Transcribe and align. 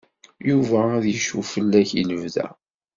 Yuba 0.49 0.79
ad 0.97 1.03
yecfu 1.07 1.41
fell-ak 1.53 1.89
i 2.01 2.03
lebda. 2.09 2.47